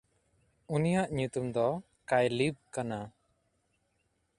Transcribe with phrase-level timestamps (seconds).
[0.75, 1.67] ᱩᱱᱤᱭᱟᱜ ᱧᱩᱛᱩᱢ ᱫᱚ
[2.09, 2.99] ᱠᱟᱭᱞᱤᱵ ᱠᱟᱱᱟ᱾